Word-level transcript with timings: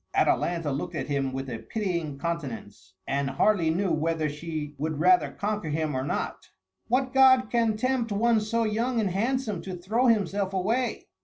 Atalanta 0.15 0.71
looked 0.71 0.95
at 0.95 1.09
him 1.09 1.31
with 1.31 1.47
a 1.47 1.59
pitying 1.59 2.17
countenance, 2.17 2.95
and 3.05 3.29
hardly 3.29 3.69
knew 3.69 3.91
whether 3.91 4.27
she 4.29 4.73
would 4.79 4.99
rather 4.99 5.29
conquer 5.31 5.69
him 5.69 5.93
or 5.93 6.03
not. 6.03 6.49
"What 6.87 7.13
god 7.13 7.51
can 7.51 7.77
tempt 7.77 8.11
one 8.11 8.39
so 8.41 8.63
young 8.63 8.99
and 8.99 9.11
handsome 9.11 9.61
to 9.61 9.75
throw 9.77 10.07
himself 10.07 10.53
away? 10.55 11.05